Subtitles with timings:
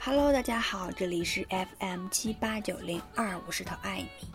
[0.00, 4.28] Hello，大家好，这里是 FM 七八九零二，我是头爱你。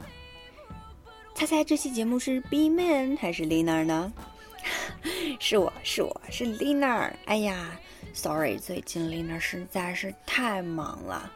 [1.34, 4.12] 猜猜这期节目是 B Man 还是 Lina 呢？
[5.40, 7.12] 是我是我是 Lina。
[7.26, 7.80] 哎呀
[8.14, 11.32] ，Sorry，最近 Lina 实在是太忙了。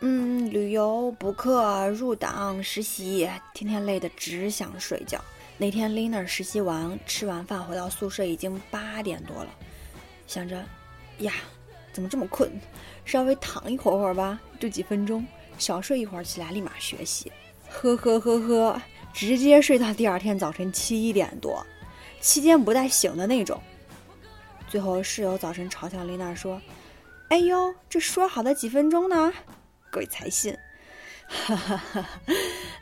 [0.00, 5.22] 嗯，旅游、补课、入党、实习，天天累得只想睡觉。
[5.58, 9.50] 那天 Lina 实习完，吃完饭回到宿舍已经八点多了，
[10.28, 10.64] 想着，
[11.18, 11.32] 呀。
[11.96, 12.50] 怎么这么困？
[13.06, 17.32] 稍微躺一会儿会儿吧，就几分钟，小睡一会儿起来立马学习。
[17.70, 18.82] 呵呵呵呵，
[19.14, 21.66] 直接睡到第二天早晨七点多，
[22.20, 23.58] 期间不带醒的那种。
[24.68, 26.60] 最后室友早晨嘲笑丽娜说
[27.30, 29.32] ：“哎呦，这说好的几分钟呢？
[29.90, 30.54] 鬼才信！”
[31.26, 32.06] 哈哈哈。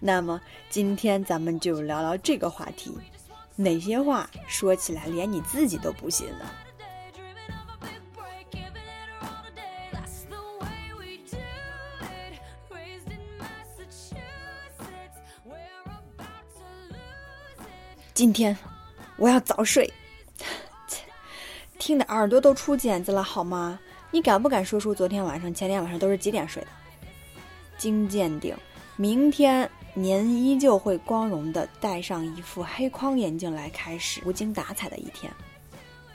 [0.01, 2.99] 那么今天咱们就聊聊这个话题，
[3.55, 6.51] 哪些话说起来连你自己都不信呢？
[18.15, 18.57] 今天
[19.17, 19.93] 我要早睡，
[20.87, 21.03] 切
[21.81, 23.77] 听的耳朵都出茧子了，好吗？
[24.13, 26.69] 你敢不敢说出昨天晚上、前天晚上都是几点睡的？
[27.77, 28.55] 经鉴定，
[28.95, 35.33] 明天您依旧会光荣的戴上一副黑框眼镜来开始无精打采的一天。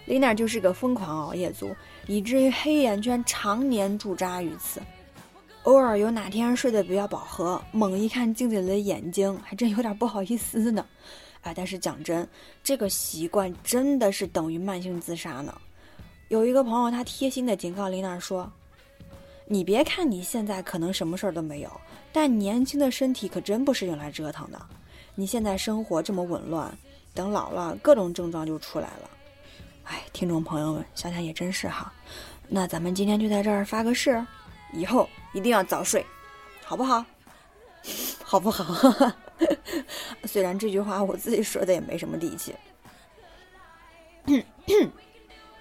[0.05, 1.75] 林娜就是个疯狂熬夜族，
[2.07, 4.81] 以至于黑眼圈常年驻扎于此。
[5.63, 10.85] 偶尔有哪天睡得比较饱和，猛一看镜子里的眼睛，还真有点不好意思呢。
[11.41, 12.27] 哎，但是讲真，
[12.63, 15.55] 这个习惯真的是等于慢性自杀呢。
[16.27, 18.51] 有一个朋友，他贴心的警告琳娜说
[19.47, 24.61] ：“你别看你现在可能什么事儿都没有，但年轻的身体可真不是用来折腾的。
[25.15, 26.77] 你现在生活这么紊乱，
[27.13, 29.09] 等老了各种症状就出来了。”
[29.85, 31.91] 哎，听众朋友们，想想也真是哈。
[32.47, 34.23] 那咱们今天就在这儿发个誓，
[34.73, 36.05] 以后一定要早睡，
[36.63, 37.03] 好不好？
[38.23, 38.65] 好不好？
[40.25, 42.53] 虽然这句话我自己说的也没什么底气。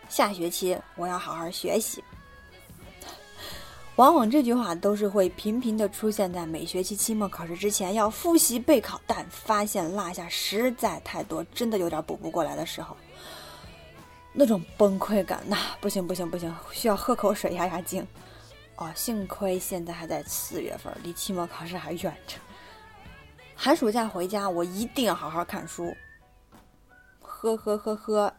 [0.08, 2.02] 下学期我要好好学习。
[3.96, 12.96] 往往这句话都是会频频的出现在每学期期末考试之前要复习备考，但发现落下实在太多，真的有点补不过来的时候，
[14.32, 18.06] 那种崩溃感，那不行不行不行，需要喝口水压压惊。
[18.76, 22.36] 哦，幸亏现在还在四月份，离期末考试还远着。
[23.60, 25.92] 寒暑假回家，我一定要好好看书。
[27.20, 28.32] 呵呵呵呵，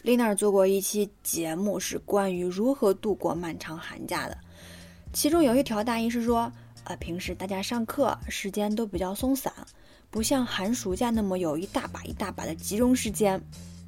[0.00, 4.38] 丽娜做过一期节目，是关于如何度过漫长寒假的。
[5.12, 6.50] 其中有一条大意是说，
[6.84, 9.52] 呃，平时大家上课时间都比较松散，
[10.10, 13.38] 不像寒暑假那么有一大把一大把的集中时间，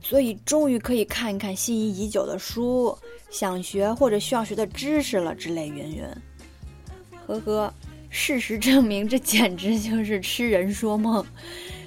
[0.02, 2.94] 所以终于可以看一看心仪已久的书，
[3.30, 6.06] 想学或者需要学的知识了之类云云。
[7.26, 7.72] 呵呵。
[8.16, 11.26] 事实证明，这简直就是痴人说梦。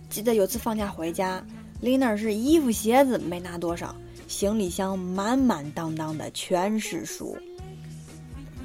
[0.09, 1.41] 记得有次放假回家
[1.81, 3.95] ，Lina 是衣服鞋子没拿多少，
[4.27, 7.37] 行李箱满满当当的全是书。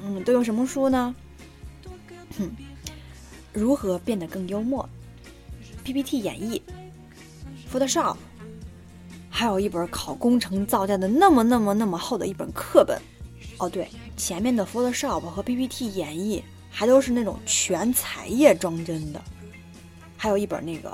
[0.03, 1.15] 嗯，都有什么书呢？
[2.37, 2.51] 哼，
[3.53, 4.87] 如何变得更幽默
[5.85, 6.61] ？PPT 演绎
[7.71, 8.17] ，Photoshop，
[9.29, 13.01] 还有一本考工程造价的那么那么那么厚的一本课本。
[13.57, 13.87] 哦，对，
[14.17, 16.41] 前面的 Photoshop 和 PPT 演绎。
[16.75, 19.21] 还都是那种全彩页装帧的，
[20.17, 20.91] 还有一本那个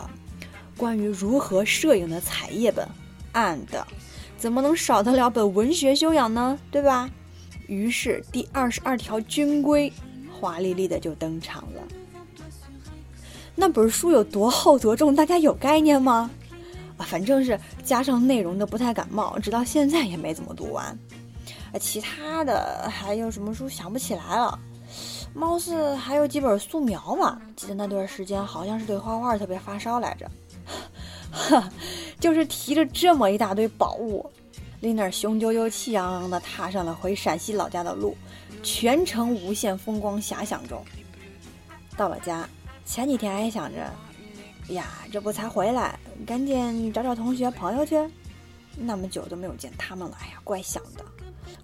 [0.76, 2.86] 关于如何摄影的彩页本
[3.34, 3.66] ，and
[4.38, 6.60] 怎么能少得了本文学修养呢？
[6.70, 7.10] 对吧？
[7.68, 9.92] 于是第二十二条军规
[10.38, 11.82] 华丽丽的就登场了。
[13.56, 16.30] 那本书有多厚多重，大家有概念吗？
[16.98, 20.86] 啊，反正是加上内容的不太感冒，直到现在也没怎么读完。
[21.72, 24.60] 啊，其他的还有什么书想不起来了。
[25.34, 30.30] 貌似还有几本素描吧，记得那段时间好像是对画画特别发烧来着。
[31.32, 31.70] 哈，
[32.20, 34.30] 就是提着这么一大堆宝物，
[34.82, 38.16] 丽娜雄赳赳气昂昂地踏上了回陕西老家的路，
[38.64, 40.84] 全程无限风光遐想中。
[41.96, 42.48] 到了家，
[42.86, 43.92] 前几天还想着，
[44.74, 47.96] 呀，这不才回来，赶紧找找同学朋友去。
[48.76, 51.06] 那么久都没有见他们了，哎呀，怪想的。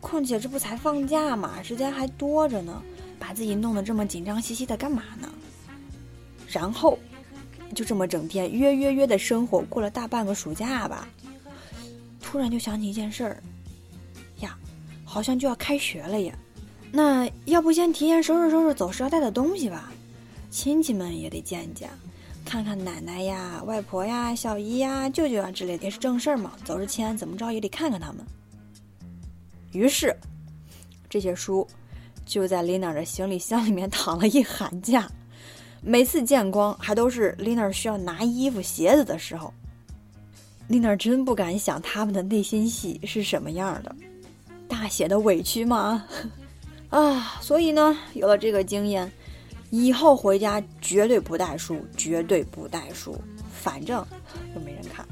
[0.02, 2.82] 况且这不才放假嘛，时间还多着呢。
[3.20, 5.30] 把自己弄得这么紧张兮兮的干嘛呢？
[6.48, 6.98] 然后，
[7.74, 11.08] 就这么整天约约约的生活过了大半个暑假吧。
[12.22, 13.44] 突然就想起一件事儿，
[14.42, 14.58] 呀，
[15.04, 16.34] 好像就要开学了耶。
[16.92, 19.92] 那要不先提前收拾收拾走时要带的东西吧？
[20.50, 21.90] 亲戚们也得见见，
[22.46, 26.54] 看看奶奶呀、外婆呀、小姨呀、舅舅啊之类的，也是正事儿嘛。
[26.64, 28.26] 走之前怎么着也得看看他们。
[29.74, 30.16] 于是，
[31.10, 31.68] 这些书。
[32.26, 35.08] 就在 Lina 的行李箱里面躺了一寒假。
[35.82, 39.54] 每次见光，还都是 Lina 需要拿衣服、鞋子的时候。
[40.68, 43.96] Lina 真不敢想他们的内心戏是什么样的，
[44.68, 46.04] 大写的委屈吗？
[46.90, 49.12] 啊，所以呢，有了这个经验，
[49.70, 53.16] 以后回家绝对不带书，绝对不带书，
[53.54, 54.04] 反正
[54.56, 55.06] 又没人看。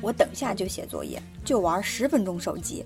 [0.00, 2.84] 我等下就写作业，就玩十分钟手机。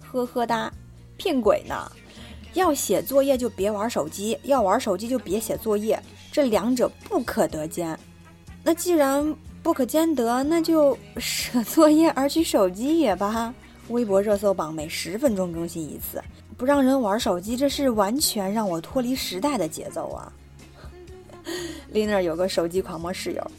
[0.00, 0.72] 呵呵哒，
[1.16, 1.90] 骗鬼呢！
[2.54, 7.98] 要写作业就别玩手机，要玩手机就别写作业，这两者不可得兼。
[8.64, 13.54] 那既然不可兼得，那就舍作业而取手机也罢。
[13.88, 16.22] 微博热搜榜每十分钟更新一次，
[16.56, 20.32] 不让人玩手机，这是完全让我脱离时代的节奏啊！
[21.88, 23.50] 丽娜有个手机狂魔室友，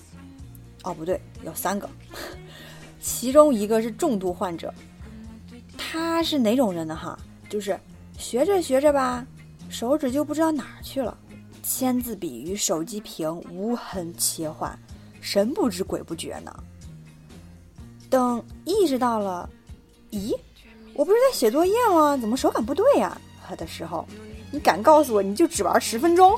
[0.83, 1.89] 哦不对，有三个，
[2.99, 4.73] 其中一个是重度患者。
[5.77, 6.95] 他是哪种人呢？
[6.95, 7.17] 哈，
[7.49, 7.79] 就是
[8.17, 9.25] 学着学着吧，
[9.69, 11.17] 手指就不知道哪儿去了，
[11.63, 14.77] 签字笔与手机屏无痕切换，
[15.21, 16.53] 神不知鬼不觉呢。
[18.09, 19.49] 等意识到了，
[20.11, 20.35] 咦，
[20.93, 22.17] 我不是在写作业吗？
[22.17, 23.19] 怎么手感不对呀？
[23.57, 24.07] 的时候，
[24.51, 26.37] 你敢告诉我你就只玩十分钟？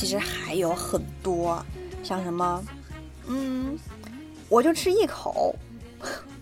[0.00, 1.62] 其实还有很多，
[2.02, 2.64] 像什么，
[3.26, 3.78] 嗯，
[4.48, 5.54] 我就吃一口，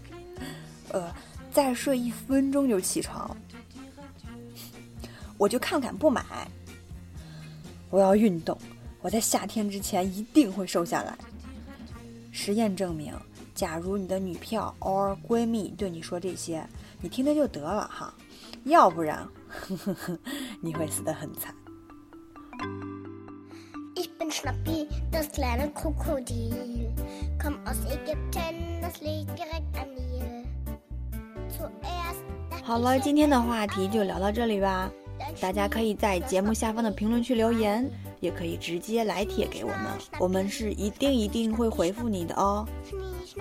[0.94, 1.12] 呃，
[1.52, 3.36] 再睡一分钟就起床，
[5.36, 6.22] 我就看看不买，
[7.90, 8.56] 我要运动，
[9.02, 11.18] 我在夏天之前一定会瘦下来。
[12.30, 13.12] 实验证明，
[13.56, 16.64] 假如你的女票 or 闺蜜对你说这些，
[17.00, 18.14] 你听听就得了哈，
[18.66, 19.28] 要不然，
[20.62, 21.52] 你会死得很惨。
[32.62, 34.90] 好了，今天的话题就聊到这里吧。
[35.40, 37.88] 大家可以在节目下方的评论区留言，
[38.20, 39.78] 也可以直接来帖给我们，
[40.20, 42.66] 我们是一定一定会回复你的哦。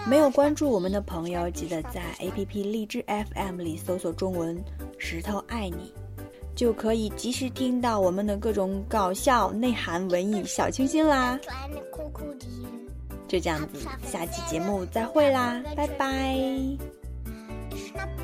[0.07, 4.61] 没有关注我们的朋友，记得在 APP 荔枝 FM 里搜索中文
[4.97, 5.93] “石头爱你”。
[6.57, 11.39] 就可以及时听到我们的各种搞笑、内涵、文艺小清新啦！
[13.27, 16.35] 就这样子，下期节目再会啦，拜拜
[17.69, 18.17] ！Schnappi,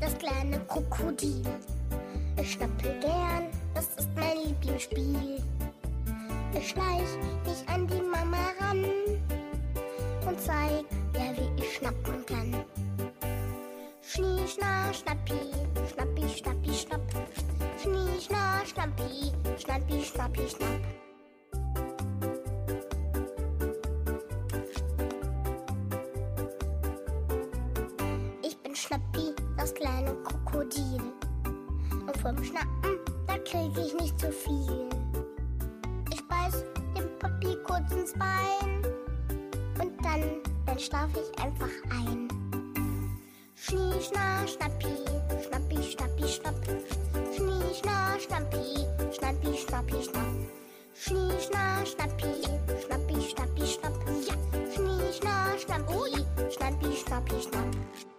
[0.00, 1.42] das kleine Krokodil.
[2.38, 5.42] Ich schnappe gern, das ist mein Lieblingsspiel.
[6.52, 7.08] Ich schleich
[7.46, 8.84] mich an die Mama ran
[10.26, 10.84] und zeig
[11.14, 12.54] ihr, wie ich schnappen kann.
[14.02, 15.40] Schnie, schna, schnappi,
[15.92, 17.00] schnappi, schnappi, schnapp.
[17.82, 21.03] Schnie, schna, schnappi, schnappi, schnappi, schnapp.
[30.24, 31.00] Krokodil.
[32.06, 34.88] Und vom Schnappen, da krieg ich nicht zu viel.
[36.12, 36.64] Ich beiß
[36.96, 38.82] dem Papi kurz ins Bein
[39.80, 40.22] und dann,
[40.66, 42.28] dann schlaf ich einfach ein.
[43.54, 44.94] Schnie, schna, schnappi,
[45.46, 46.54] schnappi, schnappi, schnapp.
[47.34, 50.34] Schnie, schna, schnappi, schnappi, schnappi, schnapp.
[50.94, 52.26] Schnie, schna, schnappi,
[52.84, 53.94] schnappi, schnappi, schnapp.
[54.28, 54.34] Ja,
[54.74, 58.13] schnie, schna, schnappi, schnappi, schnappi, schnapp.